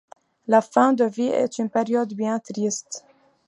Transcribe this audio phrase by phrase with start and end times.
[0.47, 3.05] La fin de vie est une période bien triste.